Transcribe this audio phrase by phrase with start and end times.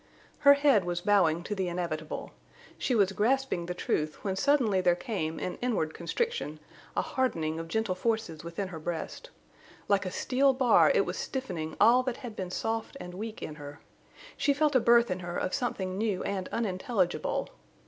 [0.39, 2.31] Her head was bowing to the inevitable.
[2.79, 6.59] She was grasping the truth, when suddenly there came, in inward constriction,
[6.97, 9.29] a hardening of gentle forces within her breast.
[9.87, 13.53] Like a steel bar it was stiffening all that had been soft and weak in
[13.61, 13.79] her.
[14.37, 17.49] She felt a birth in her of something new and unintelligible.